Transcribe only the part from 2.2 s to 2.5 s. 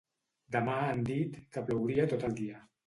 el